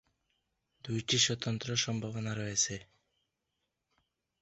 দুইটি 0.85 1.17
স্বতন্ত্র 1.19 1.69
সম্ভাবনা 1.75 2.31
রয়েছে। 2.35 2.75